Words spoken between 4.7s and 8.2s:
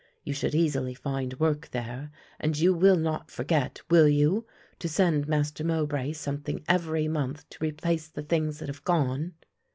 to send Master Mowbray something every month to replace